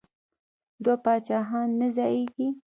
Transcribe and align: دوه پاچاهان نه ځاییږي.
دوه 0.83 0.95
پاچاهان 1.03 1.69
نه 1.79 1.87
ځاییږي. 1.95 2.47